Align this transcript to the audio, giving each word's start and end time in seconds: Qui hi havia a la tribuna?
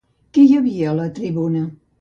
Qui 0.37 0.45
hi 0.47 0.57
havia 0.61 0.87
a 0.95 0.97
la 1.03 1.07
tribuna? 1.21 1.65